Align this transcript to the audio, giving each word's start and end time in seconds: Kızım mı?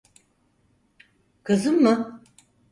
Kızım 1.43 1.81
mı? 1.81 2.21